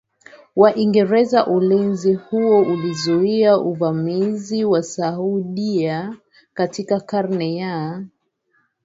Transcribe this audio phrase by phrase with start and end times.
[0.55, 6.17] wa Uingereza Ulinzi huo ulizuia uvamizi wa Saudia
[6.53, 8.05] katika karne ya